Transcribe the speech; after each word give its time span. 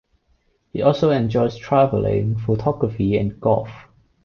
He 0.73 0.81
also 0.81 1.11
enjoys 1.11 1.57
travelling, 1.57 2.39
photography 2.39 3.17
and 3.17 3.39
golf. 3.39 3.69